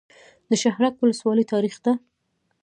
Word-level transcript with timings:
د 0.49 0.51
شهرک 0.63 0.93
ولسوالۍ 0.97 1.45
تاریخي 1.53 1.79
ده 1.85 1.93